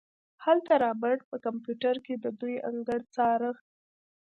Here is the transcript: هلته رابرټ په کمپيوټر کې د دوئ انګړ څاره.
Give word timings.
هلته 0.45 0.71
رابرټ 0.83 1.19
په 1.29 1.35
کمپيوټر 1.45 1.95
کې 2.05 2.15
د 2.17 2.25
دوئ 2.39 2.55
انګړ 2.69 2.99
څاره. 3.15 3.51